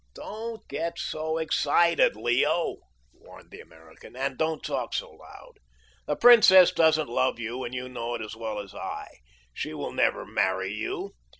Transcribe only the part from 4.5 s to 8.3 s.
talk so loud. The Princess doesn't love you, and you know it